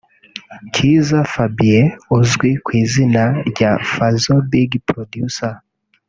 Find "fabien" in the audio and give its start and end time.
1.33-1.85